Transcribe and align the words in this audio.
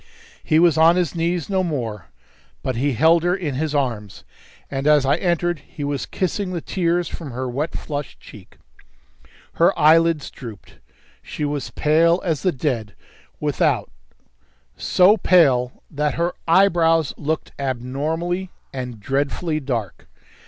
He 0.43 0.57
was 0.57 0.79
on 0.79 0.95
his 0.95 1.13
knees 1.13 1.47
no 1.47 1.63
more, 1.63 2.07
but 2.63 2.75
he 2.75 2.93
held 2.93 3.21
her 3.21 3.35
in 3.35 3.53
his 3.53 3.75
arms, 3.75 4.23
and 4.71 4.87
as 4.87 5.05
I 5.05 5.17
entered 5.17 5.59
he 5.59 5.83
was 5.83 6.07
kissing 6.07 6.51
the 6.53 6.59
tears 6.59 7.07
from 7.07 7.29
her 7.29 7.47
wet, 7.47 7.77
flushed 7.77 8.19
cheek. 8.19 8.57
Her 9.61 9.77
eyelids 9.77 10.31
drooped; 10.31 10.79
she 11.21 11.45
was 11.45 11.69
pale 11.69 12.19
as 12.25 12.41
the 12.41 12.51
dead 12.51 12.95
without, 13.39 13.91
so 14.75 15.17
pale 15.17 15.83
that 15.91 16.15
her 16.15 16.33
eyebrows 16.47 17.13
looked 17.15 17.51
abnormally 17.59 18.49
and 18.73 18.99
dreadfully 18.99 19.59
dark. 19.59 20.07